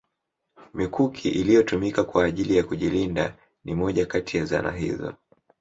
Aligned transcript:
Mikuki 0.73 1.29
iliyotumika 1.29 2.03
kwa 2.03 2.25
ajili 2.25 2.55
ya 2.57 2.63
kujilinda 2.63 3.35
ni 3.65 3.75
moja 3.75 4.05
Kati 4.05 4.37
ya 4.37 4.45
zana 4.45 4.71
hizo 4.71 5.13